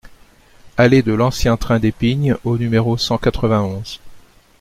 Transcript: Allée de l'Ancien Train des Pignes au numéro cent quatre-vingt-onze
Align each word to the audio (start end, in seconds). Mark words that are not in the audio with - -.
Allée 0.77 1.03
de 1.03 1.13
l'Ancien 1.13 1.57
Train 1.57 1.77
des 1.77 1.91
Pignes 1.91 2.35
au 2.43 2.57
numéro 2.57 2.97
cent 2.97 3.19
quatre-vingt-onze 3.19 3.99